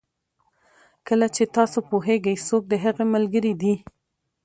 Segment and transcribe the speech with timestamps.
[1.07, 3.73] کله چې تاسو پوهېږئ څوک د هغه ملګري دي.